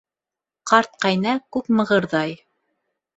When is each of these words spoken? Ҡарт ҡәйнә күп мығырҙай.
Ҡарт 0.69 0.95
ҡәйнә 1.05 1.33
күп 1.57 1.69
мығырҙай. 1.81 2.33